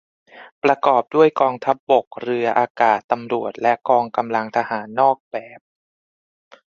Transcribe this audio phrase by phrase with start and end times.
[0.63, 5.59] ประกอบด้วยกองทัพบก เรือ อากาศ ตำรวจ และกองกำลังทหารนอกแบบ